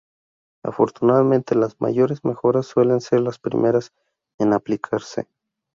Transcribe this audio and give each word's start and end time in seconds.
Afortunadamente, 0.63 1.53
las 1.53 1.79
mayores 1.79 2.25
mejoras 2.25 2.65
suelen 2.65 3.01
ser 3.01 3.19
las 3.19 3.37
primeras 3.37 3.93
en 4.39 4.53
aplicarse. 4.53 5.27